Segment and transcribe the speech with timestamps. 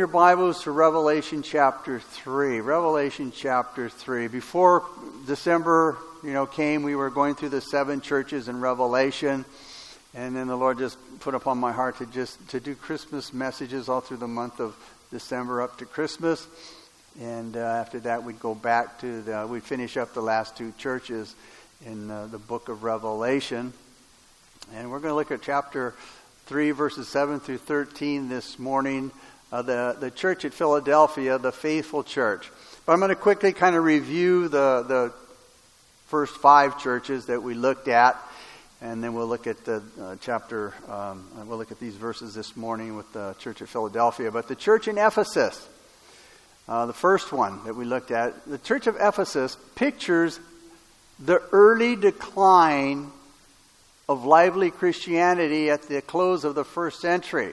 [0.00, 2.60] your Bibles to Revelation chapter 3.
[2.60, 4.28] Revelation chapter 3.
[4.28, 4.82] Before
[5.26, 9.44] December, you know, came, we were going through the seven churches in Revelation.
[10.14, 13.90] And then the Lord just put upon my heart to just to do Christmas messages
[13.90, 14.74] all through the month of
[15.10, 16.46] December up to Christmas.
[17.20, 20.72] And uh, after that, we'd go back to the, we'd finish up the last two
[20.78, 21.34] churches
[21.84, 23.74] in uh, the book of Revelation.
[24.72, 25.92] And we're going to look at chapter
[26.46, 29.10] 3, verses 7 through 13 this morning.
[29.52, 32.50] Uh, the, the church at Philadelphia, the faithful church.
[32.86, 35.12] But I'm going to quickly kind of review the, the
[36.06, 38.16] first five churches that we looked at
[38.82, 42.56] and then we'll look at the uh, chapter, um, we'll look at these verses this
[42.56, 44.30] morning with the church at Philadelphia.
[44.30, 45.68] But the church in Ephesus,
[46.66, 50.40] uh, the first one that we looked at, the church of Ephesus pictures
[51.18, 53.10] the early decline
[54.08, 57.52] of lively Christianity at the close of the first century.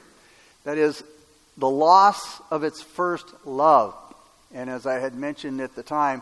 [0.64, 1.04] That is,
[1.58, 3.96] the loss of its first love.
[4.54, 6.22] And as I had mentioned at the time,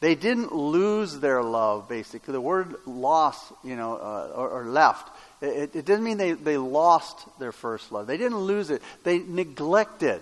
[0.00, 2.32] they didn't lose their love, basically.
[2.32, 5.08] The word loss, you know, uh, or, or, left,
[5.40, 8.06] it, it doesn't mean they, they lost their first love.
[8.06, 8.82] They didn't lose it.
[9.02, 10.20] They neglected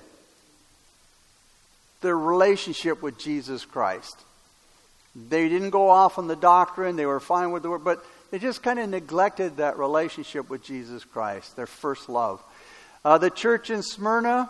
[2.01, 4.17] their relationship with Jesus Christ.
[5.17, 6.97] They didn't go off on the doctrine.
[6.97, 10.63] They were fine with the word, but they just kind of neglected that relationship with
[10.63, 12.43] Jesus Christ, their first love.
[13.05, 14.49] Uh, the church in Smyrna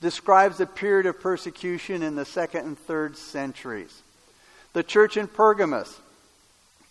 [0.00, 4.02] describes the period of persecution in the second and third centuries.
[4.74, 5.98] The church in Pergamus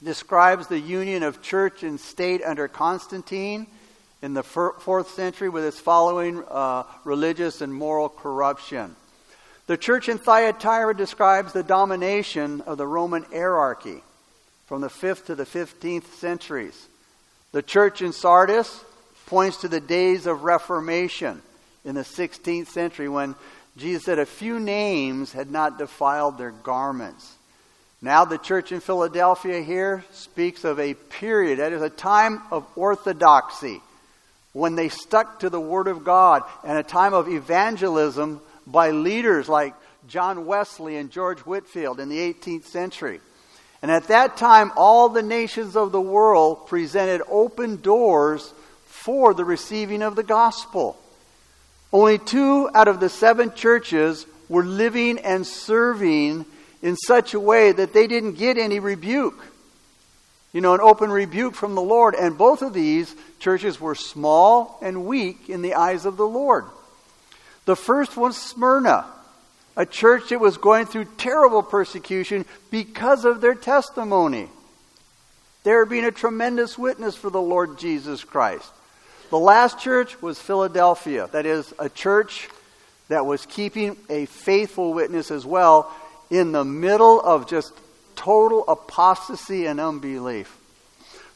[0.04, 3.68] describes the union of church and state under Constantine
[4.24, 8.96] in the fourth century with its following uh, religious and moral corruption.
[9.68, 14.02] The church in Thyatira describes the domination of the Roman hierarchy
[14.66, 16.88] from the 5th to the 15th centuries.
[17.52, 18.84] The church in Sardis
[19.34, 21.42] points to the days of Reformation
[21.84, 23.34] in the 16th century when
[23.76, 27.34] Jesus said a few names had not defiled their garments.
[28.00, 32.68] Now, the church in Philadelphia here speaks of a period, that is a time of
[32.76, 33.82] orthodoxy,
[34.52, 39.50] when they stuck to the Word of God, and a time of evangelism by leaders
[39.50, 39.74] like
[40.08, 43.20] John Wesley and George Whitefield in the 18th century.
[43.82, 48.54] And at that time, all the nations of the world presented open doors
[49.04, 50.98] for the receiving of the gospel.
[51.92, 56.46] Only two out of the seven churches were living and serving
[56.82, 59.46] in such a way that they didn't get any rebuke.
[60.54, 62.16] You know, an open rebuke from the Lord.
[62.16, 66.66] And both of these churches were small and weak in the eyes of the Lord.
[67.66, 69.06] The first was Smyrna,
[69.76, 74.48] a church that was going through terrible persecution because of their testimony.
[75.64, 78.72] They were being a tremendous witness for the Lord Jesus Christ.
[79.34, 82.50] The last church was Philadelphia, that is, a church
[83.08, 85.92] that was keeping a faithful witness as well
[86.30, 87.74] in the middle of just
[88.16, 90.56] total apostasy and unbelief.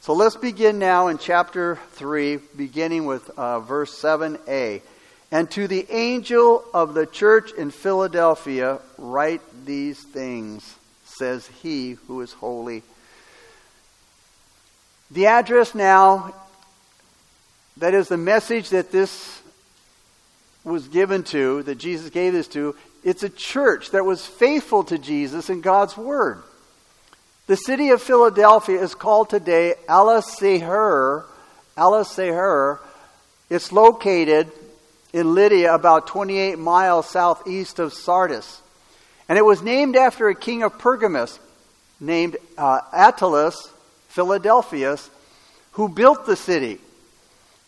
[0.01, 4.83] So let's begin now in chapter 3, beginning with uh, verse 7a.
[5.31, 12.21] And to the angel of the church in Philadelphia, write these things, says he who
[12.21, 12.83] is holy.
[15.09, 16.35] The address now,
[17.79, 19.41] that is the message that this
[20.63, 24.97] was given to, that Jesus gave this to, it's a church that was faithful to
[24.97, 26.41] Jesus and God's Word.
[27.45, 31.23] The city of Philadelphia is called today Alaşehir.
[31.77, 32.79] Alaşehir.
[33.49, 34.51] It's located
[35.13, 38.61] in Lydia, about 28 miles southeast of Sardis.
[39.29, 41.39] And it was named after a king of Pergamus
[41.99, 43.55] named uh, Attalus
[44.09, 45.09] Philadelphus,
[45.73, 46.79] who built the city.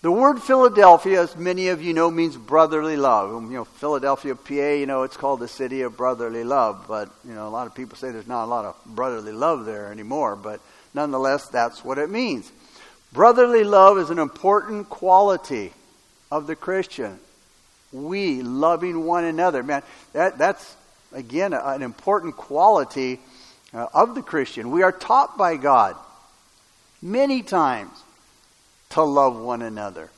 [0.02, 3.32] The word Philadelphia, as many of you know, means brotherly love.
[3.32, 6.86] You know, Philadelphia, PA, you know, it's called the city of brotherly love.
[6.88, 9.66] But, you know, a lot of people say there's not a lot of brotherly love
[9.66, 10.38] there anymore.
[10.38, 10.62] But
[10.94, 12.50] nonetheless, that's what it means.
[13.12, 15.74] Brotherly love is an important quality
[16.32, 17.20] of the Christian.
[17.92, 19.64] We loving one another.
[19.64, 20.78] Man, that, that's,
[21.12, 23.20] again, an important quality
[23.74, 24.72] uh, of the Christian.
[24.72, 25.98] We are taught by God
[27.02, 27.92] many times
[28.90, 30.10] to love one another.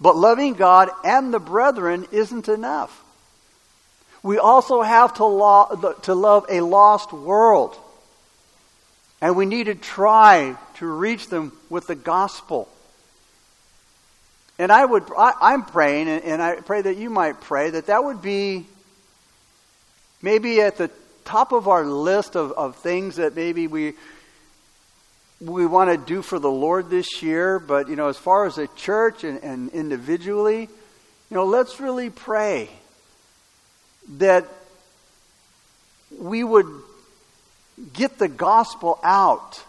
[0.00, 3.04] But loving God and the brethren isn't enough.
[4.22, 7.76] We also have to, lo- to love a lost world.
[9.20, 12.68] And we need to try to reach them with the gospel.
[14.58, 18.04] And I would, I, am praying, and I pray that you might pray, that that
[18.04, 18.66] would be
[20.20, 20.90] maybe at the
[21.24, 23.94] top of our list of, of things that maybe we,
[25.40, 28.58] we want to do for the Lord this year, but you know, as far as
[28.58, 32.68] a church and, and individually, you know, let's really pray
[34.18, 34.46] that
[36.18, 36.66] we would
[37.92, 39.62] get the gospel out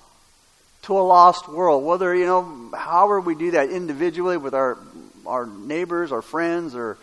[0.83, 1.85] to a lost world.
[1.85, 4.77] Whether, you know, however we do that individually with our,
[5.25, 6.97] our neighbors, our friends, or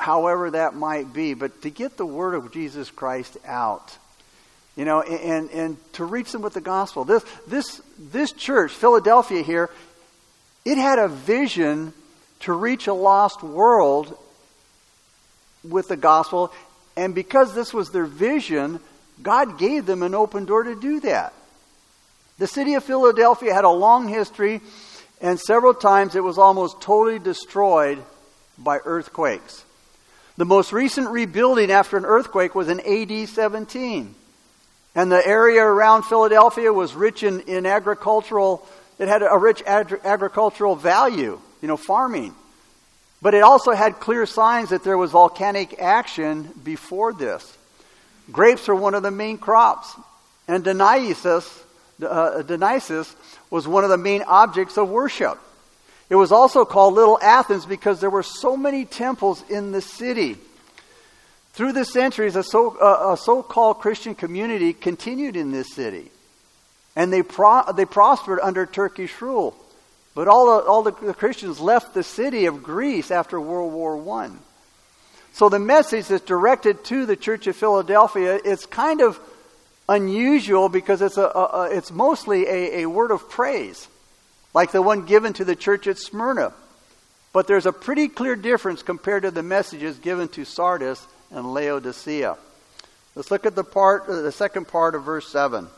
[0.00, 3.96] however that might be, but to get the word of Jesus Christ out.
[4.76, 7.04] You know, and, and to reach them with the gospel.
[7.04, 9.70] This, this, this church, Philadelphia here,
[10.64, 11.92] it had a vision
[12.40, 14.18] to reach a lost world
[15.62, 16.52] with the gospel.
[16.96, 18.80] And because this was their vision,
[19.22, 21.32] God gave them an open door to do that.
[22.38, 24.60] The city of Philadelphia had a long history,
[25.20, 28.02] and several times it was almost totally destroyed
[28.58, 29.64] by earthquakes.
[30.36, 34.14] The most recent rebuilding after an earthquake was in AD 17.
[34.94, 38.66] And the area around Philadelphia was rich in, in agricultural,
[38.98, 42.34] it had a rich ag- agricultural value, you know, farming.
[43.20, 47.56] But it also had clear signs that there was volcanic action before this.
[48.30, 49.94] Grapes are one of the main crops.
[50.46, 51.64] And Dionysus,
[52.06, 53.14] uh, Dionysus
[53.50, 55.38] was one of the main objects of worship.
[56.10, 60.36] It was also called Little Athens because there were so many temples in the city.
[61.54, 66.10] Through the centuries, a so, uh, a so called Christian community continued in this city.
[66.96, 69.56] And they, pro- they prospered under Turkish rule.
[70.16, 74.30] But all the, all the Christians left the city of Greece after World War I.
[75.32, 79.18] So the message that's directed to the Church of Philadelphia is kind of
[79.88, 83.86] unusual because it's, a, a, a it's mostly a, a word of praise,
[84.54, 86.52] like the one given to the church at Smyrna.
[87.32, 92.36] But there's a pretty clear difference compared to the messages given to Sardis and Laodicea.
[93.14, 95.68] Let's look at the part, uh, the second part of verse seven.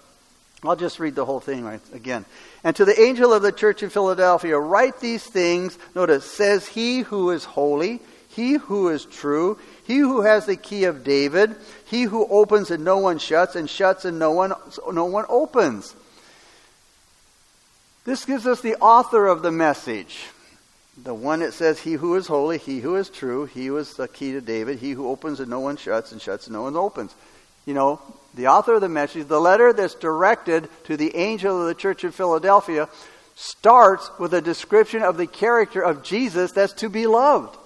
[0.63, 2.25] I'll just read the whole thing right again.
[2.65, 5.79] And to the angel of the church in Philadelphia, write these things.
[5.95, 10.85] Notice, says he who is holy, he who is true, he who has the key
[10.85, 11.55] of David,
[11.87, 14.53] he who opens and no one shuts, and shuts and no one,
[14.91, 15.95] no one opens.
[18.05, 20.27] This gives us the author of the message.
[21.03, 23.95] The one that says, He who is holy, he who is true, he who is
[23.95, 26.63] the key to David, he who opens and no one shuts, and shuts and no
[26.63, 27.15] one opens.
[27.67, 28.01] You know,
[28.35, 32.05] the author of the message, the letter that's directed to the angel of the church
[32.05, 32.89] of Philadelphia,
[33.35, 37.57] starts with a description of the character of Jesus that's to be loved.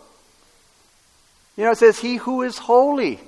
[1.57, 3.21] You know, it says, He who is holy,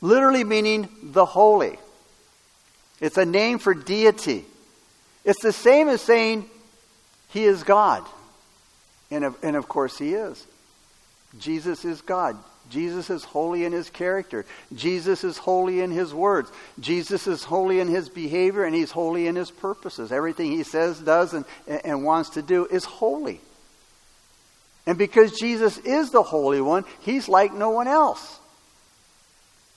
[0.00, 1.78] literally meaning the holy.
[3.00, 4.44] It's a name for deity.
[5.24, 6.48] It's the same as saying
[7.30, 8.04] He is God.
[9.10, 10.46] And of, and of course, He is.
[11.38, 12.36] Jesus is God.
[12.70, 14.46] Jesus is holy in his character.
[14.74, 16.50] Jesus is holy in his words.
[16.78, 20.12] Jesus is holy in his behavior, and he's holy in his purposes.
[20.12, 23.40] Everything he says, does, and, and wants to do is holy.
[24.86, 28.38] And because Jesus is the Holy One, he's like no one else.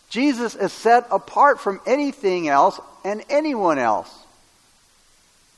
[0.09, 4.11] Jesus is set apart from anything else and anyone else.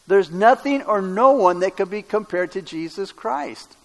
[0.08, 3.76] There's nothing or no one that could be compared to Jesus Christ.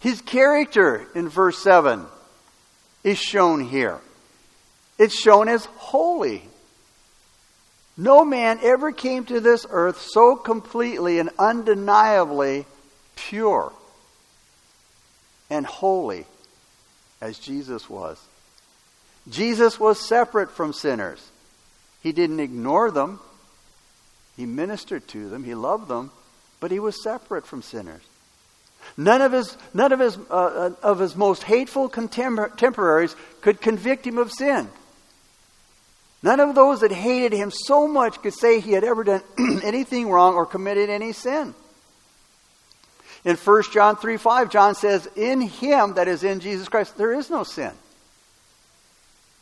[0.00, 2.04] His character in verse 7
[3.02, 4.00] is shown here.
[4.98, 6.42] It's shown as holy.
[7.96, 12.66] No man ever came to this earth so completely and undeniably
[13.16, 13.72] pure
[15.50, 16.26] and holy
[17.20, 18.18] as Jesus was.
[19.28, 21.30] Jesus was separate from sinners.
[22.02, 23.20] He didn't ignore them.
[24.36, 25.44] He ministered to them.
[25.44, 26.10] He loved them,
[26.60, 28.02] but he was separate from sinners.
[28.96, 34.06] None of his, none of his, uh, uh, of his most hateful contemporaries could convict
[34.06, 34.68] him of sin.
[36.22, 39.22] None of those that hated him so much could say he had ever done
[39.62, 41.54] anything wrong or committed any sin.
[43.24, 47.12] In 1 John 3 5, John says, In him, that is in Jesus Christ, there
[47.12, 47.72] is no sin.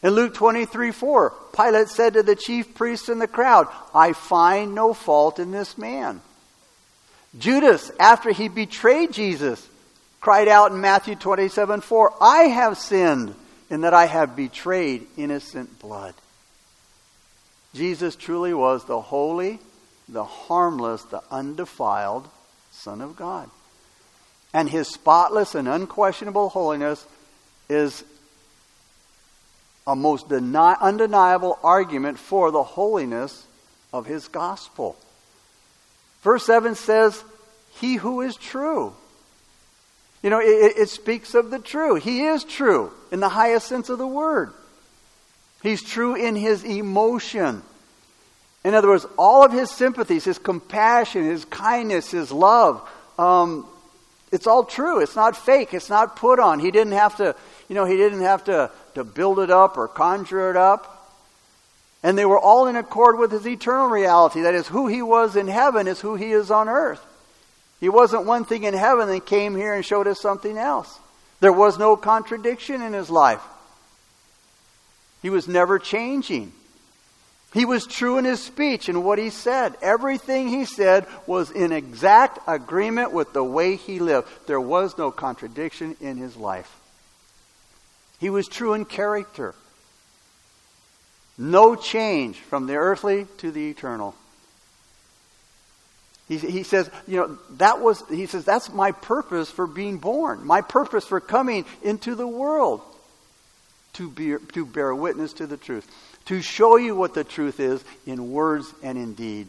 [0.03, 4.75] In Luke 23 4, Pilate said to the chief priests and the crowd, I find
[4.75, 6.21] no fault in this man.
[7.39, 9.67] Judas, after he betrayed Jesus,
[10.21, 13.35] cried out in Matthew 27 4, I have sinned
[13.71, 16.15] in that I have betrayed innocent blood.
[17.75, 19.61] Jesus truly was the holy,
[20.09, 22.29] the harmless, the undefiled
[22.73, 23.49] Son of God.
[24.53, 27.07] And his spotless and unquestionable holiness
[27.71, 28.05] is
[29.87, 33.47] a most deni- undeniable argument for the holiness
[33.93, 34.97] of his gospel.
[36.23, 37.23] Verse 7 says,
[37.81, 38.95] He who is true.
[40.23, 41.97] You know, it, it, speaks of the true.
[41.97, 44.53] He is true in the highest sense of the word.
[45.63, 47.63] He's true in his emotion.
[48.65, 53.67] In other words, all of his sympathies, his compassion, his kindness, his love, um,
[54.31, 55.01] it's all true.
[55.01, 55.75] It's not fake.
[55.75, 56.59] It's not put on.
[56.59, 57.37] He didn't have to,
[57.69, 60.99] you know, he didn't have to, to build it up or conjure it up.
[62.03, 64.43] And they were all in accord with his eternal reality.
[64.43, 67.05] That is, who he was in heaven is who he is on earth.
[67.81, 70.99] He wasn't one thing in heaven and came here and showed us something else.
[71.41, 73.43] There was no contradiction in his life.
[75.23, 76.53] He was never changing.
[77.53, 79.77] He was true in his speech and what he said.
[79.83, 84.29] Everything he said was in exact agreement with the way he lived.
[84.47, 86.73] There was no contradiction in his life.
[88.23, 89.53] He was true in character.
[91.37, 94.15] No change from the earthly to the eternal.
[96.29, 100.47] He, he says, you know, that was, he says, that's my purpose for being born,
[100.47, 102.81] my purpose for coming into the world
[103.95, 105.91] to, be, to bear witness to the truth,
[106.27, 109.49] to show you what the truth is in words and in deed.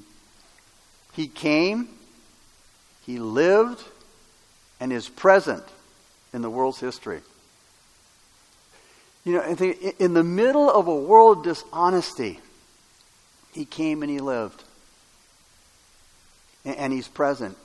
[1.12, 1.90] He came,
[3.06, 3.84] he lived,
[4.80, 5.64] and is present
[6.34, 7.22] in the world's history.
[9.26, 9.44] You know,
[10.00, 12.40] in the middle of a world of dishonesty,
[13.54, 14.62] he came and he lived.
[16.66, 17.58] And he's present.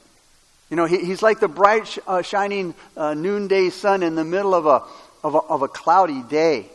[0.70, 4.66] You know, he's like the bright, uh, shining uh, noonday sun in the middle of
[4.66, 4.82] a,
[5.24, 6.66] of, a, of a cloudy day.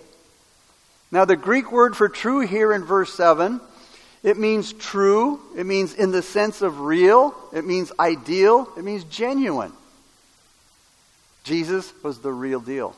[1.12, 3.62] Now, the Greek word for true here in verse 7,
[4.24, 9.04] it means true, it means in the sense of real, it means ideal, it means
[9.04, 9.74] genuine.
[11.44, 12.96] Jesus was the real deal.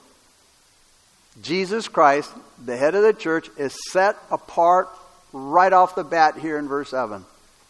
[1.42, 2.32] Jesus Christ,
[2.63, 4.89] the head of the church, is set apart
[5.34, 7.25] right off the bat here in verse 7.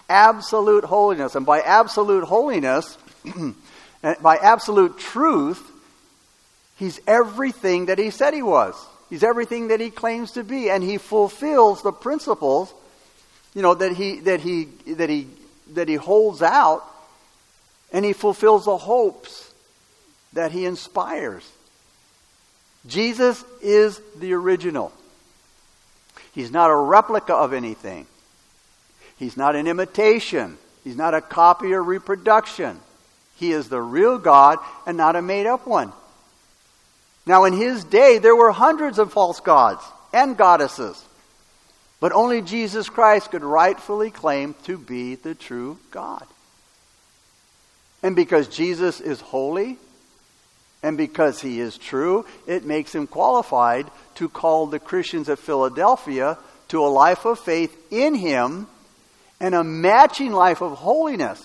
[0.07, 1.35] Absolute holiness.
[1.35, 2.97] And by absolute holiness,
[3.35, 3.55] and
[4.21, 5.61] by absolute truth,
[6.77, 8.75] he's everything that he said he was.
[9.09, 10.69] He's everything that he claims to be.
[10.69, 12.71] And he fulfills the principles,
[13.55, 15.27] you know, that he, that he, that he,
[15.73, 16.83] that he holds out.
[17.91, 19.51] And he fulfills the hopes
[20.33, 21.49] that he inspires.
[22.87, 24.91] Jesus is the original.
[26.33, 28.05] He's not a replica of anything.
[29.17, 30.57] He's not an imitation.
[30.83, 32.79] He's not a copy or reproduction.
[33.37, 35.91] He is the real God and not a made up one.
[37.25, 41.03] Now, in his day, there were hundreds of false gods and goddesses.
[41.99, 46.25] But only Jesus Christ could rightfully claim to be the true God.
[48.03, 49.77] And because Jesus is holy,
[50.85, 56.37] and because he is true, it makes him qualified to call the Christians of Philadelphia
[56.67, 58.67] to a life of faith in him
[59.41, 61.41] and a matching life of holiness.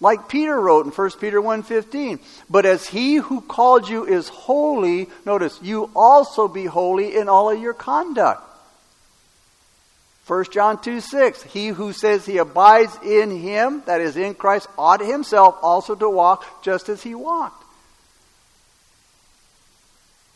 [0.00, 5.08] Like Peter wrote in 1 Peter 1:15, "But as he who called you is holy,
[5.24, 8.42] notice, you also be holy in all of your conduct."
[10.26, 14.68] 1 John 2 6, he who says he abides in him, that is in Christ,
[14.76, 17.59] ought himself also to walk just as he walked.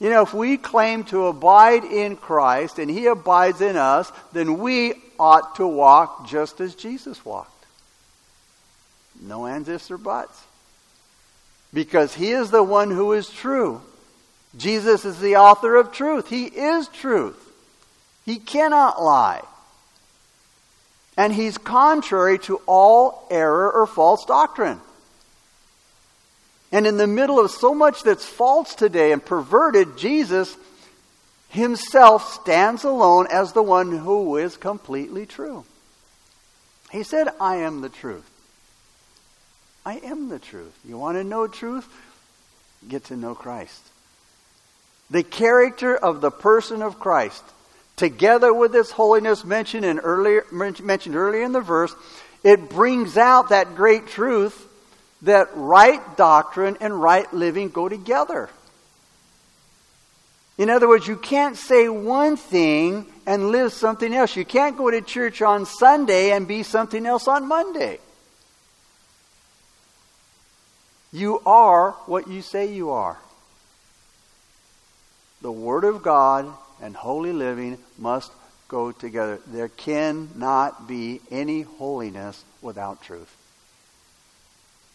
[0.04, 4.58] You know, if we claim to abide in Christ and He abides in us, then
[4.58, 7.64] we ought to walk just as Jesus walked.
[9.18, 10.38] No ands, ifs, or buts.
[11.72, 13.80] Because He is the one who is true.
[14.58, 16.28] Jesus is the author of truth.
[16.28, 17.40] He is truth.
[18.26, 19.40] He cannot lie.
[21.16, 24.82] And He's contrary to all error or false doctrine.
[26.74, 30.56] And in the middle of so much that's false today and perverted, Jesus
[31.48, 35.64] himself stands alone as the one who is completely true.
[36.90, 38.28] He said, I am the truth.
[39.86, 40.76] I am the truth.
[40.84, 41.86] You want to know truth?
[42.88, 43.80] Get to know Christ.
[45.12, 47.44] The character of the person of Christ,
[47.94, 51.94] together with this holiness mentioned, in earlier, mentioned earlier in the verse,
[52.42, 54.70] it brings out that great truth
[55.24, 58.48] that right doctrine and right living go together.
[60.56, 64.36] In other words, you can't say one thing and live something else.
[64.36, 67.98] You can't go to church on Sunday and be something else on Monday.
[71.12, 73.18] You are what you say you are.
[75.42, 78.32] The Word of God and holy living must
[78.68, 79.40] go together.
[79.46, 83.36] There cannot be any holiness without truth.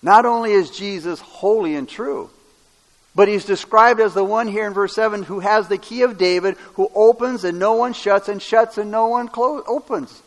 [0.01, 2.29] Not only is Jesus holy and true,
[3.15, 6.17] but he's described as the one here in verse 7 who has the key of
[6.17, 10.21] David, who opens and no one shuts, and shuts and no one clo- opens.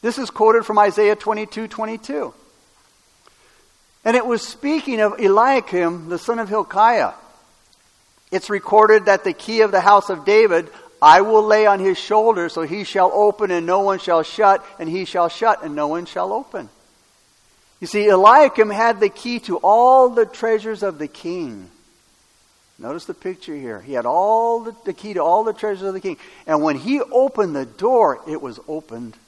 [0.00, 2.32] This is quoted from Isaiah 22 22.
[4.06, 7.12] And it was speaking of Eliakim, the son of Hilkiah.
[8.30, 10.68] It's recorded that the key of the house of David
[11.00, 14.64] I will lay on his shoulder, so he shall open and no one shall shut,
[14.78, 16.70] and he shall shut and no one shall open.
[17.84, 21.68] You see, Eliakim had the key to all the treasures of the king.
[22.78, 23.78] Notice the picture here.
[23.78, 26.16] He had all the, the, key to all the treasures of the king.
[26.46, 29.18] And when he opened the door, it was opened.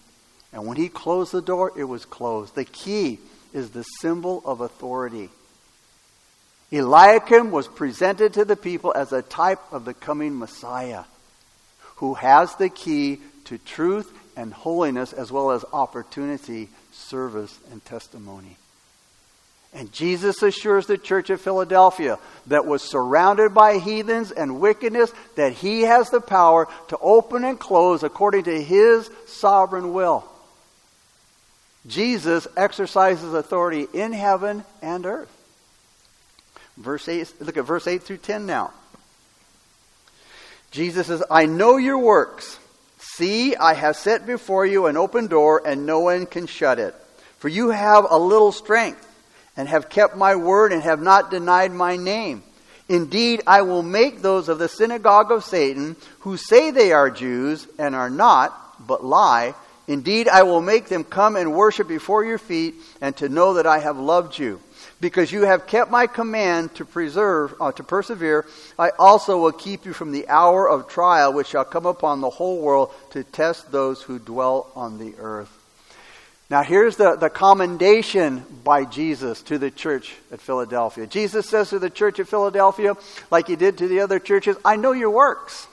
[0.54, 2.54] And when he closed the door, it was closed.
[2.54, 3.18] The key
[3.52, 5.28] is the symbol of authority.
[6.72, 11.04] Eliakim was presented to the people as a type of the coming Messiah
[11.96, 18.56] who has the key to truth and holiness as well as opportunity, service, and testimony.
[19.72, 25.52] And Jesus assures the church of Philadelphia that was surrounded by heathens and wickedness that
[25.52, 30.24] he has the power to open and close according to his sovereign will.
[31.86, 35.32] Jesus exercises authority in heaven and earth.
[36.76, 38.72] Verse 8, look at verse 8 through 10 now.
[40.70, 42.58] Jesus says, I know your works.
[42.98, 46.94] See, I have set before you an open door, and no one can shut it.
[47.38, 49.06] For you have a little strength
[49.56, 52.42] and have kept my word and have not denied my name.
[52.88, 57.66] Indeed, I will make those of the synagogue of Satan who say they are Jews
[57.78, 59.54] and are not, but lie.
[59.88, 63.66] Indeed, I will make them come and worship before your feet and to know that
[63.66, 64.60] I have loved you.
[64.98, 68.46] Because you have kept my command to preserve, uh, to persevere,
[68.78, 72.30] I also will keep you from the hour of trial which shall come upon the
[72.30, 75.52] whole world to test those who dwell on the earth.
[76.48, 81.06] Now, here's the, the commendation by Jesus to the church at Philadelphia.
[81.06, 82.96] Jesus says to the church at Philadelphia,
[83.30, 85.66] like he did to the other churches, I know your works.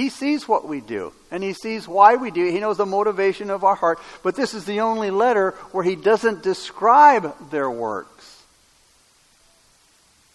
[0.00, 2.50] He sees what we do, and he sees why we do.
[2.50, 3.98] He knows the motivation of our heart.
[4.22, 8.42] But this is the only letter where he doesn't describe their works.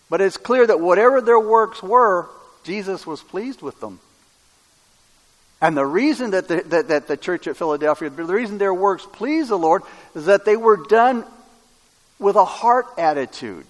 [0.07, 2.29] But it's clear that whatever their works were,
[2.63, 3.99] Jesus was pleased with them.
[5.59, 9.07] And the reason that the, that, that the church at Philadelphia, the reason their works
[9.13, 9.81] pleased the Lord
[10.13, 11.25] is that they were done
[12.19, 13.65] with a heart attitude.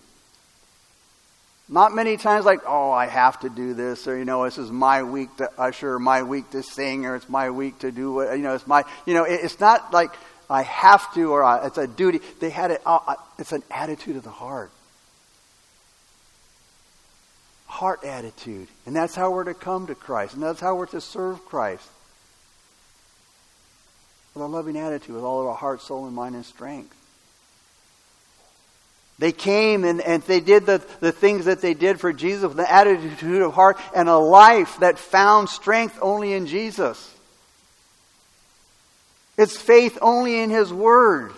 [1.67, 4.71] Not many times like, oh, I have to do this, or, you know, this is
[4.71, 8.37] my week to usher, my week to sing, or it's my week to do what,
[8.37, 10.11] you know, it's my, you know, it's not like
[10.47, 12.21] I have to or it's a duty.
[12.39, 14.69] They had it, uh, it's an attitude of the heart
[17.75, 18.69] heart attitude.
[18.85, 20.33] And that's how we're to come to Christ.
[20.33, 21.87] And that's how we're to serve Christ.
[24.33, 26.95] With a loving attitude, with all of our heart, soul, and mind and strength.
[29.17, 32.59] They came and, and they did the, the things that they did for Jesus with
[32.59, 37.13] an attitude of heart and a life that found strength only in Jesus.
[39.37, 41.33] It's faith only in His Word.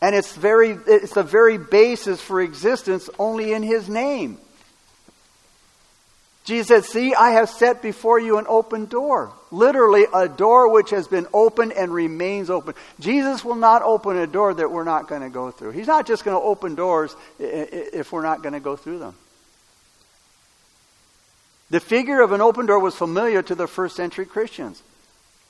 [0.00, 4.38] And it's, very, it's the very basis for existence only in His name.
[6.44, 9.32] Jesus said, See, I have set before you an open door.
[9.52, 12.74] Literally, a door which has been opened and remains open.
[12.98, 15.72] Jesus will not open a door that we're not going to go through.
[15.72, 19.14] He's not just going to open doors if we're not going to go through them.
[21.68, 24.82] The figure of an open door was familiar to the first century Christians.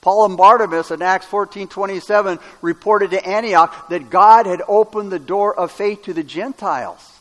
[0.01, 5.57] Paul and Barnabas in Acts 14:27 reported to Antioch that God had opened the door
[5.57, 7.12] of faith to the Gentiles.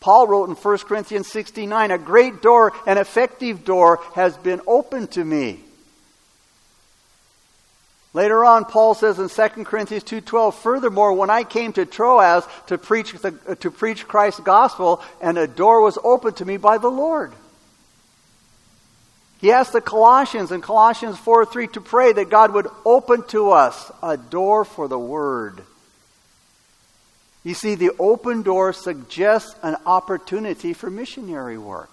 [0.00, 5.12] Paul wrote in 1 Corinthians 69, a great door, an effective door has been opened
[5.12, 5.60] to me.
[8.12, 12.76] Later on, Paul says in 2 Corinthians 2.12, Furthermore, when I came to Troas to
[12.76, 16.90] preach, the, to preach Christ's gospel, and a door was opened to me by the
[16.90, 17.32] Lord.
[19.40, 23.92] He asked the Colossians in Colossians 4.3 to pray that God would open to us
[24.02, 25.62] a door for the word.
[27.42, 31.90] You see, the open door suggests an opportunity for missionary work.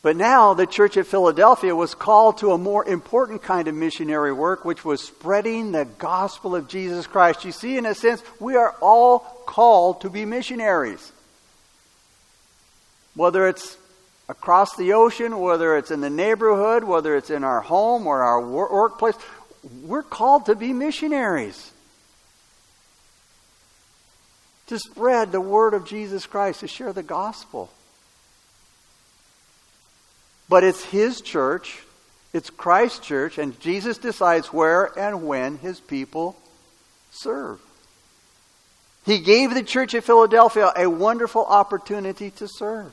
[0.00, 4.32] But now the church at Philadelphia was called to a more important kind of missionary
[4.32, 7.44] work, which was spreading the gospel of Jesus Christ.
[7.44, 11.12] You see, in a sense, we are all called to be missionaries.
[13.14, 13.76] Whether it's
[14.28, 18.40] across the ocean, whether it's in the neighborhood, whether it's in our home or our
[18.40, 19.16] workplace,
[19.82, 21.72] we're called to be missionaries
[24.68, 27.70] to spread the word of Jesus Christ, to share the gospel.
[30.48, 31.82] But it's His church,
[32.32, 36.36] it's Christ's church, and Jesus decides where and when His people
[37.10, 37.60] serve.
[39.04, 42.92] He gave the church at Philadelphia a wonderful opportunity to serve.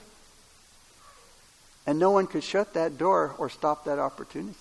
[1.85, 4.55] And no one could shut that door or stop that opportunity.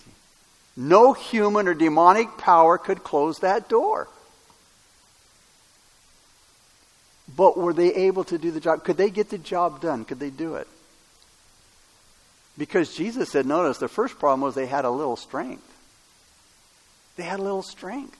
[0.75, 4.09] No human or demonic power could close that door.
[7.35, 8.83] But were they able to do the job?
[8.83, 10.05] Could they get the job done?
[10.05, 10.67] Could they do it?
[12.57, 15.69] Because Jesus said, notice, the first problem was they had a little strength.
[17.17, 18.17] They had a little strength.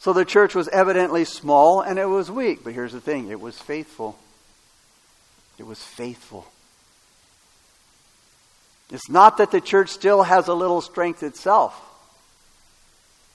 [0.00, 2.64] So the church was evidently small and it was weak.
[2.64, 4.18] But here's the thing it was faithful.
[5.58, 6.46] It was faithful.
[8.90, 11.74] It's not that the church still has a little strength itself.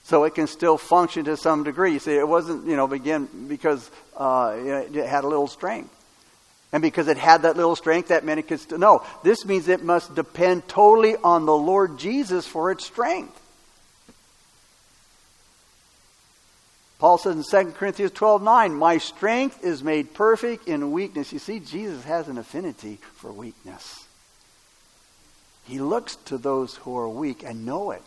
[0.04, 1.98] So it can still function to some degree.
[1.98, 5.90] See, it wasn't, you know, begin because uh, it had a little strength.
[6.72, 8.78] And because it had that little strength, that meant it could still.
[8.78, 13.40] No, this means it must depend totally on the Lord Jesus for its strength.
[16.98, 21.32] Paul says in 2 Corinthians 12 9, My strength is made perfect in weakness.
[21.32, 24.04] You see, Jesus has an affinity for weakness.
[25.64, 28.02] He looks to those who are weak and know it.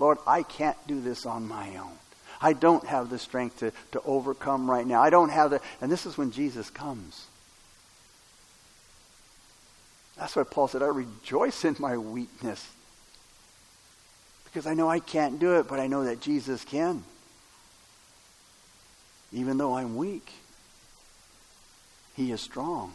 [0.00, 1.92] Lord, I can't do this on my own.
[2.40, 5.02] I don't have the strength to, to overcome right now.
[5.02, 5.60] I don't have the.
[5.82, 7.26] And this is when Jesus comes.
[10.16, 12.66] That's why Paul said, I rejoice in my weakness.
[14.44, 17.04] Because I know I can't do it, but I know that Jesus can.
[19.32, 20.32] Even though I'm weak,
[22.16, 22.94] He is strong.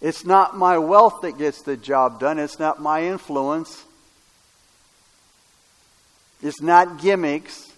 [0.00, 3.84] It's not my wealth that gets the job done, it's not my influence,
[6.44, 7.72] it's not gimmicks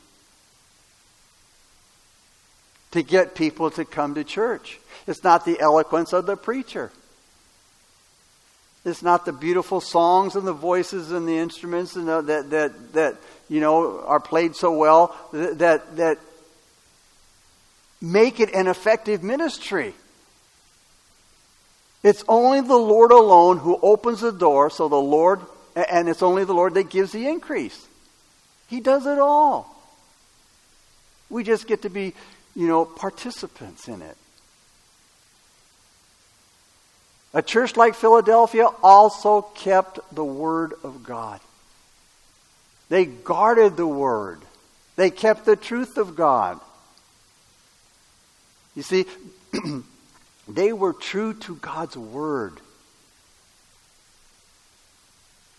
[2.90, 4.80] to get people to come to church.
[5.06, 6.90] It's not the eloquence of the preacher.
[8.84, 12.92] It's not the beautiful songs and the voices and the instruments and the, that, that,
[12.94, 13.16] that
[13.48, 16.18] you know are played so well that, that
[18.00, 19.94] make it an effective ministry.
[22.02, 25.40] It's only the Lord alone who opens the door, so the Lord,
[25.74, 27.85] and it's only the Lord that gives the increase.
[28.68, 29.72] He does it all.
[31.30, 32.14] We just get to be,
[32.54, 34.16] you know, participants in it.
[37.34, 41.40] A church like Philadelphia also kept the Word of God.
[42.88, 44.40] They guarded the Word.
[44.96, 46.60] They kept the truth of God.
[48.74, 49.06] You see,
[50.48, 52.60] they were true to God's word.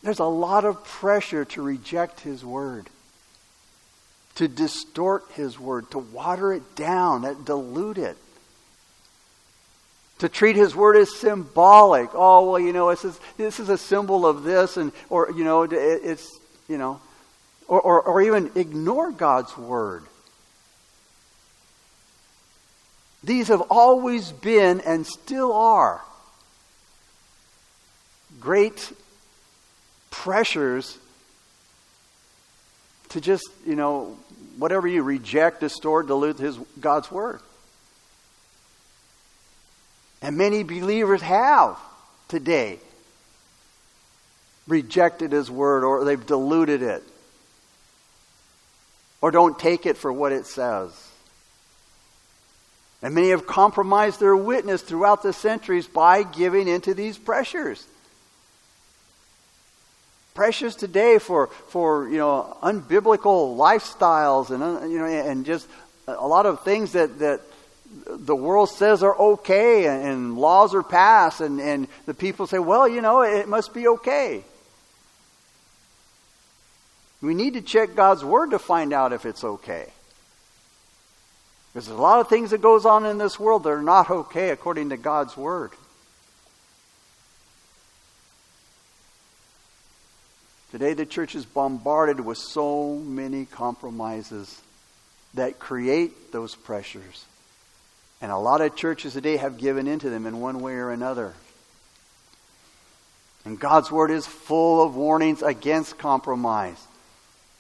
[0.03, 2.89] There's a lot of pressure to reject His word,
[4.37, 8.17] to distort His word, to water it down, dilute it,
[10.19, 12.09] to treat His word as symbolic.
[12.13, 15.43] Oh, well, you know, this is, this is a symbol of this, and or you
[15.43, 16.99] know, it's you know,
[17.67, 20.03] or, or, or even ignore God's word.
[23.23, 26.01] These have always been and still are
[28.39, 28.93] great
[30.11, 30.97] pressures
[33.09, 34.17] to just, you know,
[34.57, 37.39] whatever you reject, distort, dilute his God's word.
[40.21, 41.77] And many believers have
[42.27, 42.79] today
[44.67, 47.03] rejected his word or they've diluted it
[49.21, 50.91] or don't take it for what it says.
[53.01, 57.85] And many have compromised their witness throughout the centuries by giving into these pressures.
[60.37, 65.67] Pressures today for, for you know, unbiblical lifestyles and, uh, you know, and just
[66.07, 67.41] a lot of things that, that
[68.05, 72.59] the world says are okay and, and laws are passed and, and the people say,
[72.59, 74.43] well, you know, it must be okay.
[77.19, 79.87] We need to check God's word to find out if it's okay.
[81.73, 84.11] Because there's a lot of things that goes on in this world that are not
[84.11, 85.71] okay according to God's word.
[90.71, 94.61] Today the church is bombarded with so many compromises
[95.33, 97.25] that create those pressures.
[98.21, 101.33] And a lot of churches today have given into them in one way or another.
[103.45, 106.85] And God's word is full of warnings against compromise.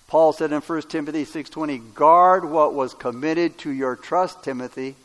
[0.07, 4.95] Paul said in 1 Timothy 6:20, "Guard what was committed to your trust, Timothy."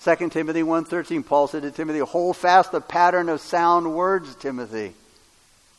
[0.00, 4.94] 2 Timothy 1:13, Paul said to Timothy, "Hold fast the pattern of sound words, Timothy."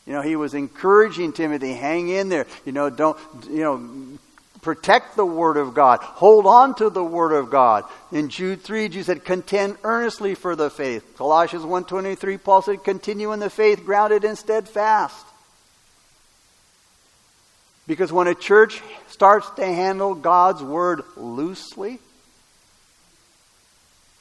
[0.06, 2.46] You know, he was encouraging Timothy, "Hang in there.
[2.64, 4.18] You know, don't you know,
[4.62, 6.00] protect the word of God.
[6.00, 10.54] Hold on to the word of God." In Jude 3, Jesus said, "Contend earnestly for
[10.54, 15.26] the faith." Colossians 1:23, Paul said, "Continue in the faith, grounded and steadfast."
[17.88, 22.00] Because when a church starts to handle God's word loosely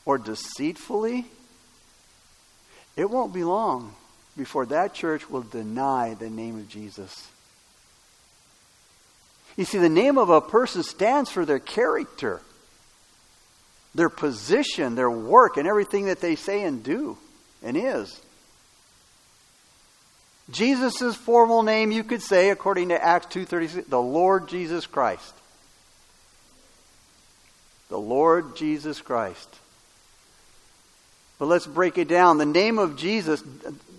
[0.05, 1.25] or deceitfully,
[2.95, 3.95] it won't be long
[4.37, 7.29] before that church will deny the name of Jesus.
[9.57, 12.41] You see, the name of a person stands for their character,
[13.93, 17.17] their position, their work, and everything that they say and do
[17.63, 18.19] and is.
[20.51, 25.33] Jesus' formal name, you could say, according to Acts 2.36, the Lord Jesus Christ.
[27.89, 29.49] the Lord Jesus Christ.
[31.37, 32.37] But let's break it down.
[32.37, 33.43] The name of Jesus,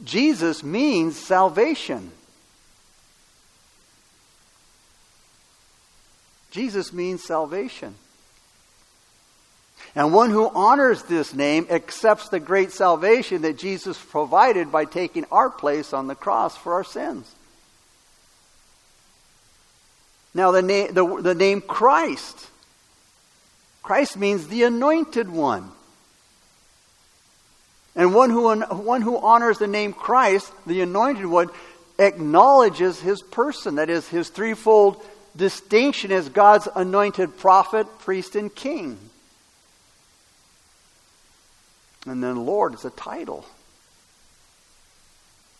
[0.07, 2.13] Jesus means salvation.
[6.53, 7.97] Jesus means salvation.
[9.97, 15.25] And one who honors this name accepts the great salvation that Jesus provided by taking
[15.33, 17.31] our place on the cross for our sins.
[20.35, 22.49] Now, the name, the, the name Christ.
[23.83, 25.73] Christ means the anointed one.
[27.97, 31.49] And one who, one who honors the name Christ, the anointed one,
[31.99, 33.77] acknowledges his person.
[33.77, 35.03] That is, his threefold
[35.35, 38.99] distinction as God's anointed prophet, priest, and king.
[42.07, 43.45] And then Lord is a title.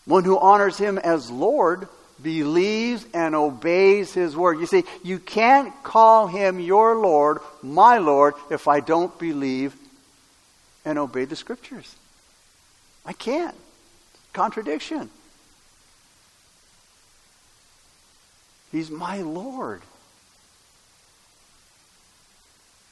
[0.05, 1.87] One who honors him as Lord
[2.21, 4.59] believes and obeys his word.
[4.59, 9.75] You see, you can't call him your Lord, my Lord, if I don't believe
[10.85, 11.95] and obey the scriptures.
[13.07, 13.55] I can't.
[14.33, 15.09] Contradiction.
[18.71, 19.81] He's my Lord.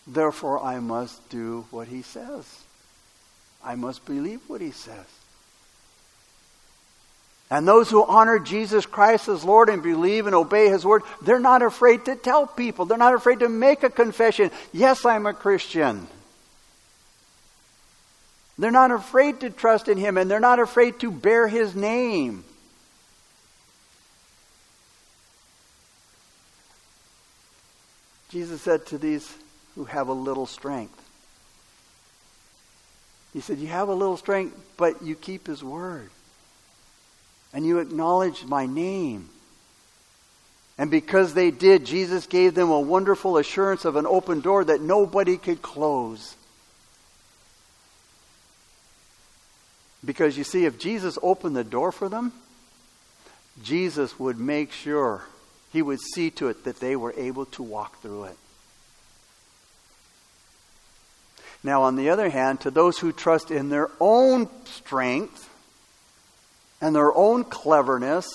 [0.07, 2.63] Therefore, I must do what he says.
[3.63, 5.05] I must believe what he says.
[7.49, 11.39] And those who honor Jesus Christ as Lord and believe and obey His word, they're
[11.39, 12.85] not afraid to tell people.
[12.85, 14.49] They're not afraid to make a confession.
[14.73, 16.07] Yes, I'm a Christian.
[18.57, 22.43] They're not afraid to trust in Him and they're not afraid to bear His name.
[28.29, 29.33] Jesus said to these
[29.75, 31.01] who have a little strength,
[33.33, 36.09] He said, You have a little strength, but you keep His word
[37.55, 39.29] and you acknowledge my name.
[40.77, 44.81] And because they did, Jesus gave them a wonderful assurance of an open door that
[44.81, 46.35] nobody could close.
[50.05, 52.31] Because you see, if Jesus opened the door for them,
[53.63, 55.23] Jesus would make sure,
[55.73, 58.37] he would see to it that they were able to walk through it.
[61.63, 65.49] Now, on the other hand, to those who trust in their own strength,
[66.81, 68.27] and their own cleverness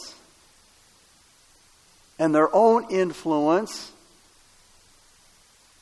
[2.19, 3.93] and their own influence,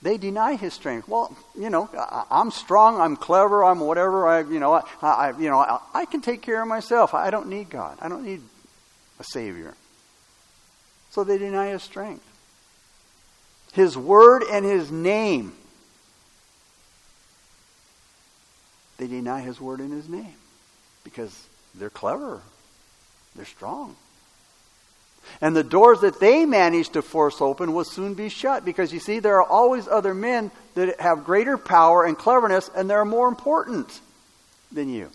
[0.00, 1.08] they deny his strength.
[1.08, 4.28] Well, you know, I, am strong, I'm clever, I'm whatever.
[4.28, 7.14] I, you know, I, I you know, I, I, can take care of myself.
[7.14, 7.98] I don't need God.
[8.00, 8.42] I don't need
[9.18, 9.74] a savior.
[11.10, 12.24] So they deny his strength,
[13.72, 15.52] his word, and his name.
[18.98, 20.34] They deny his word and his name
[21.02, 22.40] because they're clever.
[23.34, 23.96] They're strong.
[25.40, 29.00] And the doors that they managed to force open will soon be shut because you
[29.00, 33.28] see, there are always other men that have greater power and cleverness and they're more
[33.28, 34.00] important
[34.72, 35.10] than you.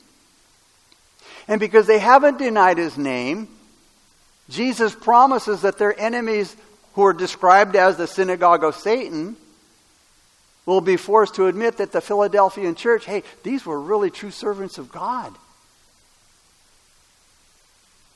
[1.48, 3.48] And because they haven't denied his name,
[4.50, 6.56] Jesus promises that their enemies,
[6.94, 9.36] who are described as the synagogue of Satan,
[10.66, 14.78] will be forced to admit that the Philadelphian church, hey, these were really true servants
[14.78, 15.34] of God.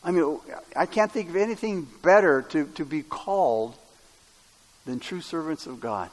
[0.08, 0.40] I mean,
[0.74, 3.76] I can't think of anything better to, to be called
[4.86, 6.10] than true servants of God.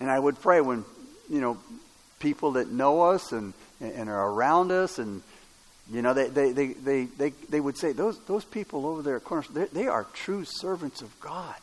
[0.00, 0.84] And I would pray when,
[1.30, 1.56] you know,
[2.18, 5.22] people that know us and, and are around us and,
[5.88, 9.14] you know, they, they, they, they, they, they would say, those, those people over there
[9.14, 11.54] at they, they are true servants of God.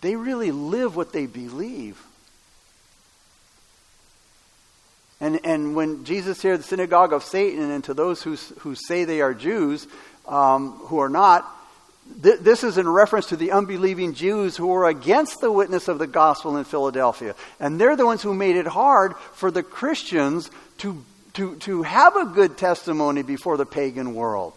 [0.00, 2.02] They really live what they believe.
[5.20, 9.04] And, and when Jesus here, the synagogue of Satan, and to those who, who say
[9.04, 9.86] they are Jews,
[10.26, 11.46] um, who are not,
[12.22, 15.98] th- this is in reference to the unbelieving Jews who were against the witness of
[15.98, 17.34] the gospel in Philadelphia.
[17.58, 21.04] And they're the ones who made it hard for the Christians to,
[21.34, 24.54] to, to have a good testimony before the pagan world.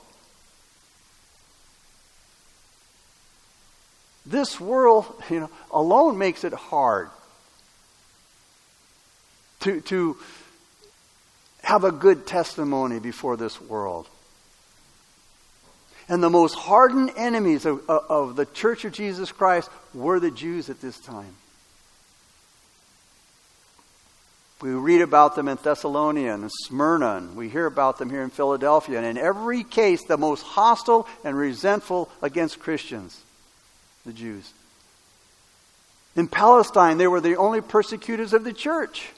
[4.26, 7.10] This world, you know, alone makes it hard
[9.62, 10.17] to, to,
[11.63, 14.08] have a good testimony before this world.
[16.10, 20.69] And the most hardened enemies of, of, the Church of Jesus Christ were the Jews
[20.69, 21.34] at this time.
[24.62, 28.30] We read about them in Thessalonica and Smyrna, and we hear about them here in
[28.30, 28.97] Philadelphia.
[28.97, 33.19] And in every case, the most hostile and resentful against Christians,
[34.06, 34.52] the Jews.
[36.15, 39.10] In Palestine, they were the only persecutors of the church,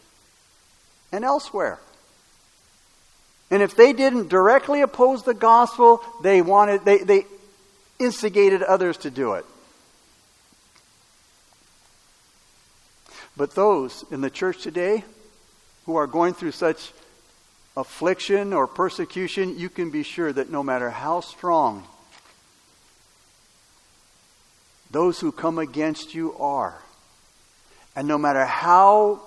[1.12, 1.79] and elsewhere.
[3.51, 7.25] And if they didn't directly oppose the gospel, they wanted they, they
[7.99, 9.45] instigated others to do it.
[13.38, 15.03] But those in the church today
[15.86, 16.91] who are going through such
[17.77, 21.86] affliction or persecution, you can be sure that no matter how strong
[24.89, 26.81] those who come against you are,
[27.95, 29.21] and no matter how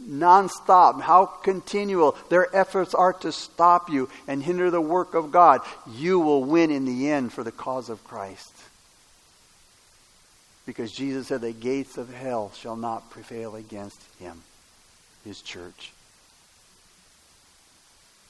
[0.00, 5.60] nonstop, how continual their efforts are to stop you and hinder the work of God,
[5.90, 8.52] you will win in the end for the cause of Christ.
[10.66, 14.42] Because Jesus said, The gates of hell shall not prevail against him,
[15.24, 15.92] his church.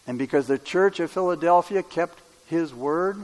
[0.07, 3.17] And because the church of Philadelphia kept his word,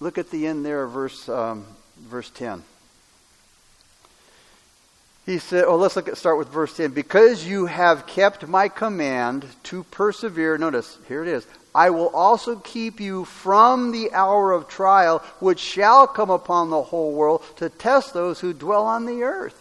[0.00, 1.64] look at the end there verse, um,
[2.00, 2.64] verse 10.
[5.24, 6.90] He said, well, let's look at, start with verse 10.
[6.90, 11.46] Because you have kept my command to persevere, notice, here it is.
[11.74, 16.82] I will also keep you from the hour of trial, which shall come upon the
[16.82, 19.58] whole world to test those who dwell on the earth.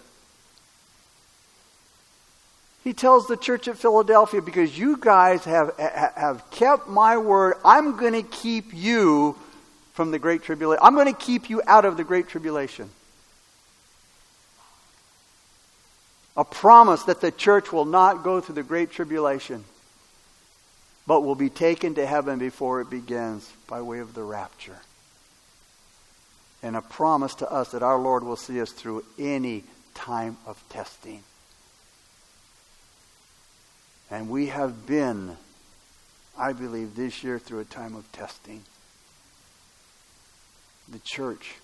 [2.84, 7.96] He tells the church at Philadelphia, because you guys have, have kept my word, I'm
[7.96, 9.38] going to keep you
[9.94, 10.84] from the great tribulation.
[10.84, 12.90] I'm going to keep you out of the great tribulation.
[16.38, 19.64] A promise that the church will not go through the great tribulation,
[21.06, 24.80] but will be taken to heaven before it begins by way of the rapture.
[26.64, 29.64] And a promise to us that our Lord will see us through any
[29.94, 31.24] time of testing.
[34.10, 35.38] And we have been,
[36.38, 38.62] I believe, this year through a time of testing.
[40.90, 41.56] The church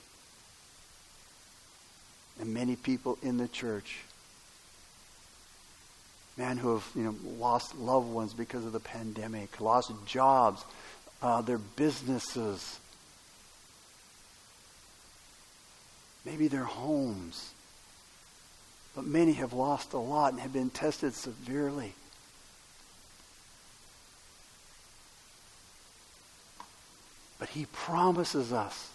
[2.39, 3.99] and many people in the church
[6.37, 10.63] men who have you know, lost loved ones because of the pandemic, lost jobs,
[11.21, 12.79] uh, their businesses,
[16.25, 17.53] maybe their homes.
[18.95, 21.93] But many have lost a lot and have been tested severely.
[27.39, 28.91] But he promises us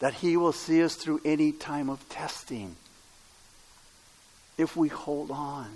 [0.00, 2.76] that he will see us through any time of testing
[4.56, 5.68] if we hold on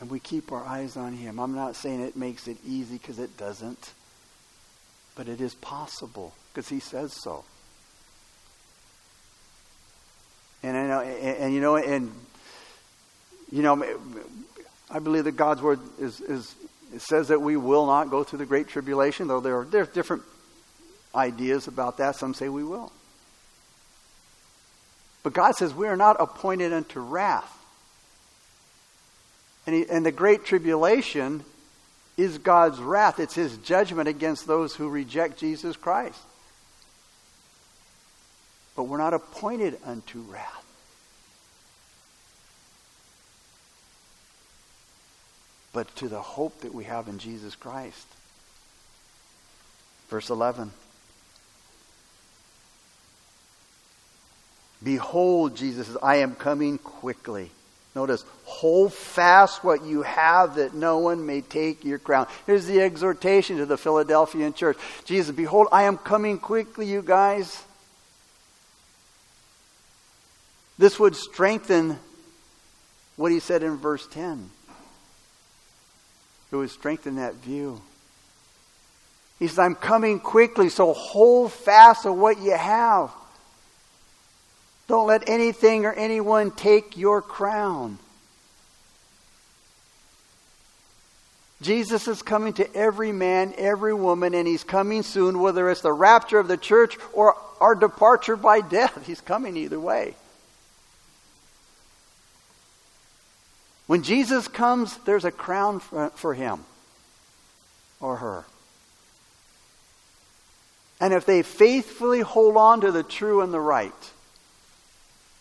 [0.00, 1.38] and we keep our eyes on Him.
[1.38, 3.92] I'm not saying it makes it easy because it doesn't,
[5.14, 7.44] but it is possible because He says so.
[10.62, 12.12] And I know, and, and, you know, and
[13.50, 13.84] you know,
[14.90, 16.54] I believe that God's word is is
[16.94, 19.88] it says that we will not go through the great tribulation, though there are there's
[19.88, 20.22] different
[21.14, 22.16] ideas about that.
[22.16, 22.92] Some say we will.
[25.22, 27.54] But God says we are not appointed unto wrath.
[29.68, 31.44] And, he, and the great tribulation
[32.16, 33.20] is God's wrath.
[33.20, 36.18] It's his judgment against those who reject Jesus Christ.
[38.74, 40.64] But we're not appointed unto wrath.
[45.74, 48.06] But to the hope that we have in Jesus Christ.
[50.08, 50.70] Verse 11.
[54.82, 57.50] Behold, Jesus says, I am coming quickly.
[57.94, 62.26] Notice, hold fast what you have that no one may take your crown.
[62.46, 67.64] Here's the exhortation to the Philadelphian church Jesus, behold, I am coming quickly, you guys.
[70.78, 71.98] This would strengthen
[73.16, 74.48] what he said in verse 10.
[76.52, 77.80] It would strengthen that view.
[79.38, 83.12] He says, I'm coming quickly, so hold fast to what you have.
[84.88, 87.98] Don't let anything or anyone take your crown.
[91.60, 95.92] Jesus is coming to every man, every woman, and he's coming soon, whether it's the
[95.92, 99.06] rapture of the church or our departure by death.
[99.06, 100.14] He's coming either way.
[103.86, 106.64] When Jesus comes, there's a crown uh, for him
[108.00, 108.44] or her.
[111.00, 113.92] And if they faithfully hold on to the true and the right,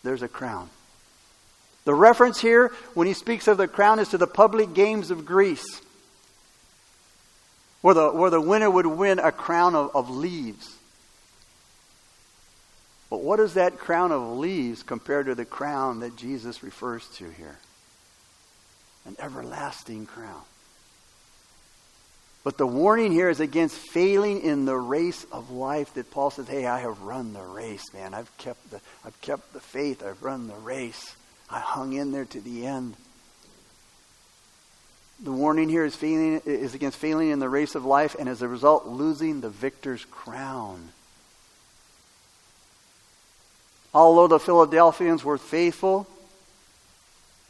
[0.04, 0.70] there's a crown.
[1.86, 5.26] The reference here, when he speaks of the crown, is to the public games of
[5.26, 5.82] Greece,
[7.82, 10.76] where the, where the winner would win a crown of, of leaves.
[13.10, 17.30] But what is that crown of leaves compared to the crown that Jesus refers to
[17.30, 17.58] here?
[19.06, 20.42] An everlasting crown.
[22.48, 26.48] But the warning here is against failing in the race of life that Paul says,
[26.48, 28.14] Hey, I have run the race, man.
[28.14, 30.02] I've kept the, I've kept the faith.
[30.02, 31.18] I've run the race.
[31.50, 32.96] I hung in there to the end.
[35.22, 38.42] The warning here is, failing, is against failing in the race of life and as
[38.42, 40.88] a result, losing the victor's crown.
[43.94, 46.08] Although the Philadelphians were faithful,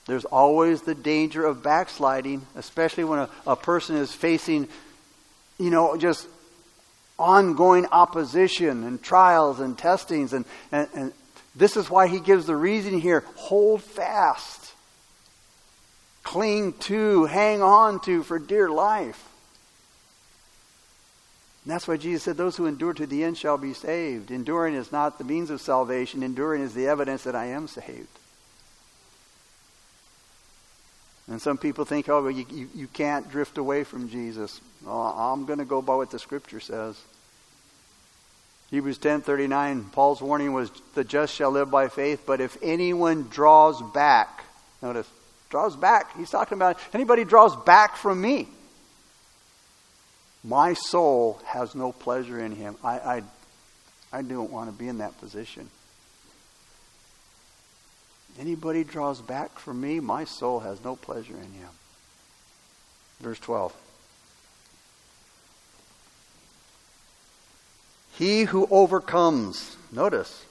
[0.08, 4.70] there's always the danger of backsliding, especially when a, a person is facing,
[5.58, 6.28] you know, just
[7.18, 10.34] ongoing opposition and trials and testings.
[10.34, 11.14] And, and, and
[11.56, 14.74] this is why he gives the reason here hold fast,
[16.24, 19.24] cling to, hang on to for dear life.
[21.64, 24.32] And that's why Jesus said, Those who endure to the end shall be saved.
[24.32, 28.08] Enduring is not the means of salvation, enduring is the evidence that I am saved.
[31.30, 34.62] And some people think, oh, well, you, you, you can't drift away from Jesus.
[34.86, 36.98] Well, I'm going to go by what the Scripture says.
[38.70, 43.82] Hebrews 10:39 Paul's warning was the just shall live by faith but if anyone draws
[43.94, 44.44] back
[44.82, 45.08] notice
[45.50, 48.46] draws back he's talking about anybody draws back from me
[50.44, 53.24] my soul has no pleasure in him I I,
[54.12, 55.70] I don't want to be in that position
[58.40, 61.70] Anybody draws back from me, my soul has no pleasure in him.
[63.20, 63.74] Verse 12.
[68.18, 70.46] He who overcomes, notice,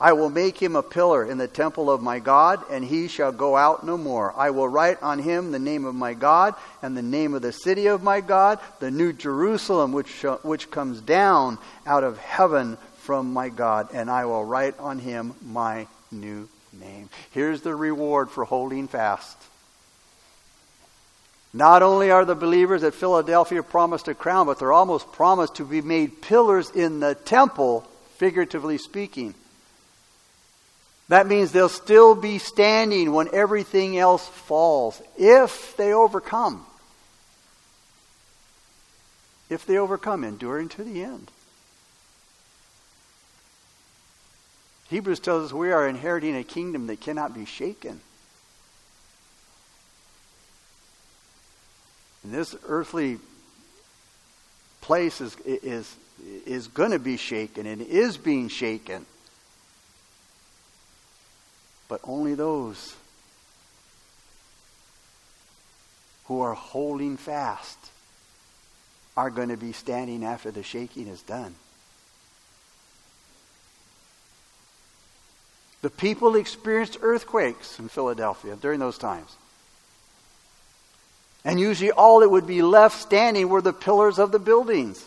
[0.00, 3.32] I will make him a pillar in the temple of my God, and he shall
[3.32, 4.32] go out no more.
[4.34, 7.52] I will write on him the name of my God, and the name of the
[7.52, 13.34] city of my God, the new Jerusalem, which, which comes down out of heaven from
[13.34, 17.08] my God, and I will write on him my new name.
[17.30, 19.36] Here's the reward for holding fast.
[21.52, 25.64] Not only are the believers at Philadelphia promised a crown, but they're almost promised to
[25.64, 27.80] be made pillars in the temple,
[28.18, 29.34] figuratively speaking.
[31.08, 36.64] That means they'll still be standing when everything else falls, if they overcome.
[39.48, 41.32] If they overcome, enduring to the end.
[44.90, 48.00] Hebrews tells us we are inheriting a kingdom that cannot be shaken.
[52.24, 53.18] And this earthly
[54.80, 55.96] place is, is,
[56.44, 59.06] is going to be shaken and is being shaken.
[61.88, 62.96] But only those
[66.24, 67.78] who are holding fast
[69.16, 71.54] are going to be standing after the shaking is done.
[75.82, 79.34] The people experienced earthquakes in Philadelphia during those times.
[81.44, 85.02] And usually all that would be left standing were the pillars of the buildings.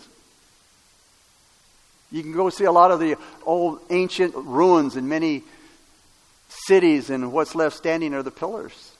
[2.11, 5.43] You can go see a lot of the old ancient ruins in many
[6.49, 8.92] cities, and what's left standing are the pillars.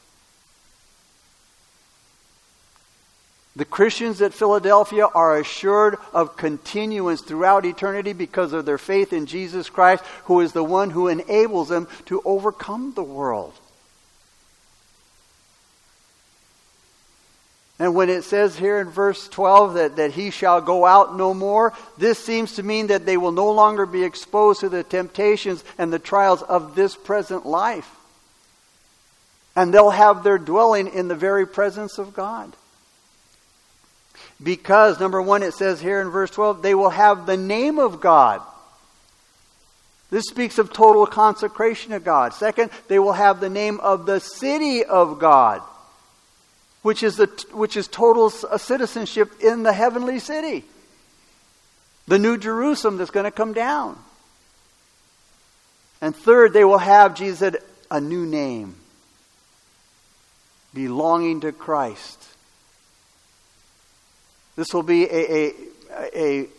[3.56, 9.28] The Christians at Philadelphia are assured of continuance throughout eternity because of their faith in
[9.28, 13.54] Jesus Christ, who is the one who enables them to overcome the world.
[17.78, 21.34] And when it says here in verse 12 that, that he shall go out no
[21.34, 25.64] more, this seems to mean that they will no longer be exposed to the temptations
[25.78, 27.90] and the trials of this present life.
[29.56, 32.56] And they'll have their dwelling in the very presence of God.
[34.42, 38.02] Because, number one, it says here in verse 12, they will have the name of
[38.02, 38.42] God.
[40.10, 42.34] This speaks of total consecration of God.
[42.34, 45.62] Second, they will have the name of the city of God,
[46.82, 50.66] which is, the, which is total citizenship in the heavenly city.
[52.08, 53.98] The new Jerusalem that's going to come down.
[56.02, 57.58] And third, they will have, Jesus said,
[57.90, 58.76] a new name
[60.74, 62.23] belonging to Christ.
[64.56, 65.54] This will be a, a,
[66.16, 66.50] a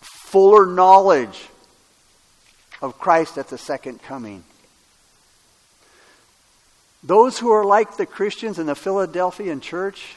[0.00, 1.48] fuller knowledge
[2.82, 4.44] of Christ at the second coming.
[7.02, 10.14] Those who are like the Christians in the Philadelphian church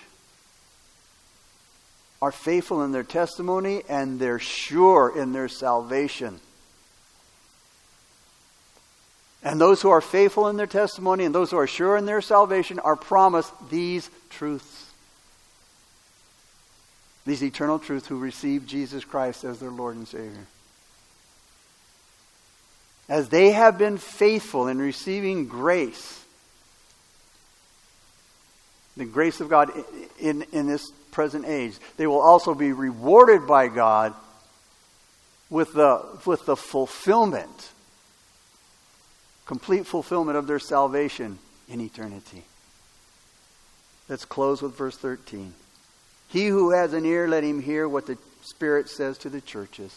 [2.21, 6.39] are faithful in their testimony and they're sure in their salvation.
[9.43, 12.21] And those who are faithful in their testimony and those who are sure in their
[12.21, 14.88] salvation are promised these truths
[17.25, 20.47] these eternal truths who receive Jesus Christ as their Lord and Savior.
[23.07, 26.23] As they have been faithful in receiving grace,
[28.95, 29.71] the grace of God
[30.19, 34.13] in, in this present age, they will also be rewarded by God
[35.49, 37.71] with the, with the fulfillment,
[39.45, 42.43] complete fulfillment of their salvation in eternity.
[44.07, 45.53] Let's close with verse 13.
[46.29, 49.95] He who has an ear, let him hear what the Spirit says to the churches.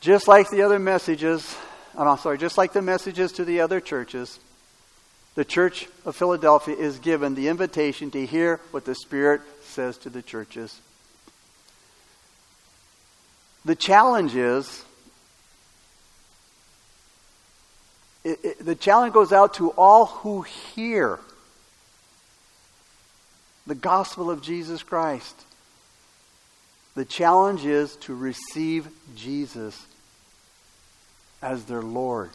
[0.00, 1.56] Just like the other messages,
[1.96, 4.38] I'm sorry, just like the messages to the other churches,
[5.34, 10.10] the church of Philadelphia is given the invitation to hear what the Spirit says to
[10.10, 10.80] the churches.
[13.64, 14.84] The challenge is
[18.24, 21.20] it, it, the challenge goes out to all who hear
[23.68, 25.44] the gospel of Jesus Christ.
[26.96, 29.86] The challenge is to receive Jesus
[31.40, 32.30] as their Lord.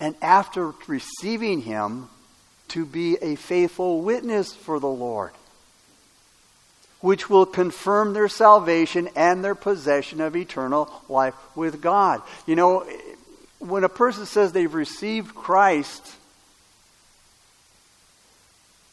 [0.00, 2.08] And after receiving Him,
[2.68, 5.30] to be a faithful witness for the Lord,
[7.00, 12.22] which will confirm their salvation and their possession of eternal life with God.
[12.46, 12.86] You know,
[13.58, 16.16] when a person says they've received Christ,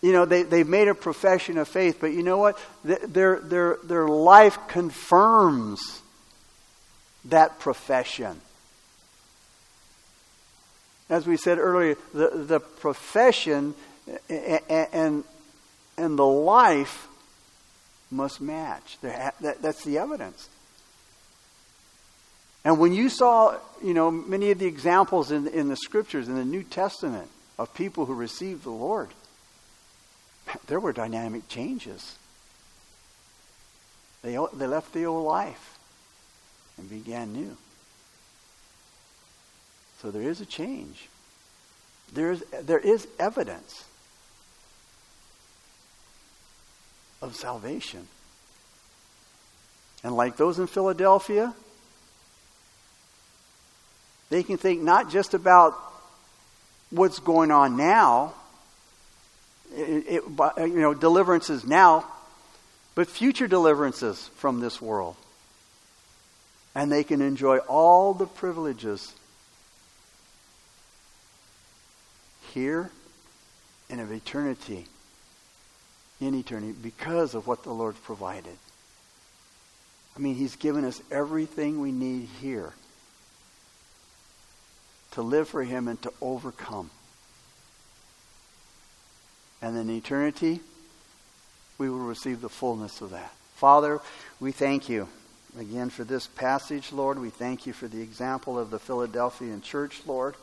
[0.02, 2.60] you know, they, they've made a profession of faith, but you know what?
[2.84, 6.02] Their, their, their life confirms
[7.26, 8.42] that profession.
[11.10, 13.76] As we said earlier, the, the profession
[14.30, 15.24] and,
[15.98, 17.08] and the life
[18.10, 18.98] must match.
[19.02, 20.50] That's the evidence.
[22.64, 26.36] And when you saw, you know, many of the examples in, in the scriptures, in
[26.36, 29.10] the New Testament, of people who received the Lord,
[30.68, 32.18] there were dynamic changes.
[34.22, 35.80] They, they left the old life
[36.78, 37.58] and began new.
[40.02, 41.10] So there is a change.
[42.14, 43.86] There is, there is evidence
[47.22, 48.08] of salvation.
[50.04, 51.54] And like those in Philadelphia,
[54.30, 55.78] they can think not just about
[56.90, 58.34] what's going on now,
[59.76, 60.24] it, it,
[60.58, 62.06] you know, deliverances now,
[62.96, 65.16] but future deliverances from this world.
[66.76, 69.14] And they can enjoy all the privileges
[72.54, 72.92] here
[73.90, 74.86] and of eternity,
[76.20, 78.58] in eternity, because of what the Lord provided.
[80.16, 82.74] I mean, He's given us everything we need here
[85.12, 86.90] to live for Him and to overcome.
[89.62, 90.60] And in eternity,
[91.78, 93.32] we will receive the fullness of that.
[93.56, 94.00] Father,
[94.40, 95.08] we thank you
[95.60, 97.20] again for this passage, Lord.
[97.20, 100.36] We thank you for the example of the Philadelphian church, Lord.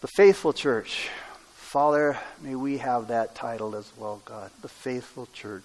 [0.00, 1.08] The faithful church.
[1.54, 4.50] Father, may we have that title as well, God.
[4.62, 5.64] The faithful church.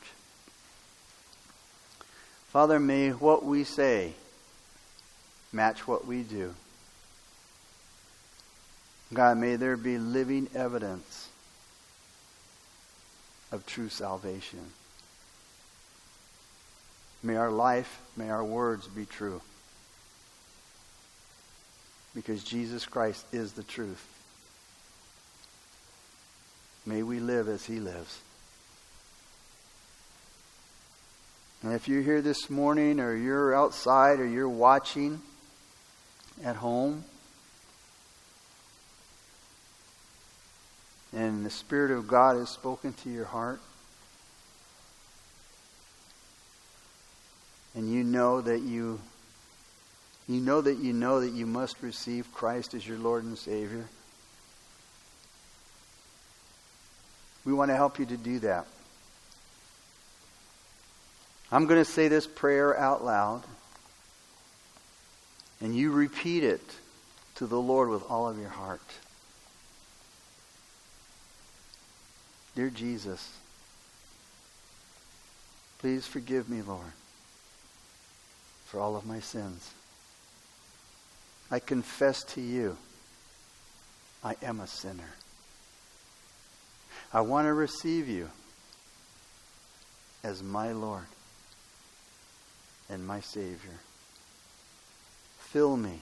[2.50, 4.14] Father, may what we say
[5.52, 6.54] match what we do.
[9.14, 11.23] God, may there be living evidence
[13.54, 14.60] of true salvation.
[17.22, 19.42] May our life, may our words be true.
[22.16, 24.04] Because Jesus Christ is the truth.
[26.86, 28.20] May we live as he lives.
[31.62, 35.22] And if you're here this morning, or you're outside, or you're watching
[36.44, 37.06] at home,
[41.16, 43.60] and the Spirit of God has spoken to your heart,
[47.76, 49.00] and you know that you
[50.28, 53.86] you know that you know that you must receive Christ as your Lord and Savior.
[57.46, 58.66] We want to help you to do that.
[61.52, 63.44] I'm going to say this prayer out loud,
[65.60, 66.62] and you repeat it
[67.36, 68.82] to the Lord with all of your heart.
[72.56, 73.32] Dear Jesus,
[75.80, 76.94] please forgive me, Lord,
[78.66, 79.72] for all of my sins.
[81.50, 82.78] I confess to you,
[84.24, 85.16] I am a sinner.
[87.12, 88.30] I want to receive you
[90.24, 91.06] as my Lord
[92.90, 93.80] and my Savior.
[95.40, 96.00] Fill me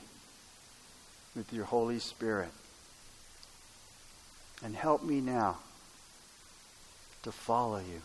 [1.35, 2.51] with your Holy Spirit
[4.63, 5.57] and help me now
[7.23, 8.01] to follow you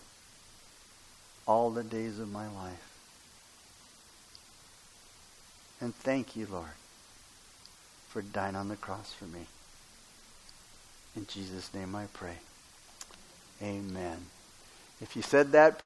[1.46, 2.92] all the days of my life.
[5.80, 6.66] And thank you, Lord,
[8.08, 9.46] for dying on the cross for me.
[11.14, 12.36] In Jesus' name I pray.
[13.62, 14.26] Amen.
[15.00, 15.74] If you said that,